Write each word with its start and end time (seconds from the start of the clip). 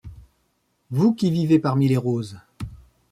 Vous 0.89 1.13
qui 1.13 1.29
vivez 1.29 1.59
parmi 1.59 1.87
les 1.87 1.95
roses 1.95 2.39